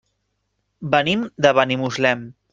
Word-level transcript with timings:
Venim 0.95 1.27
de 1.47 1.53
Benimuslem. 1.61 2.27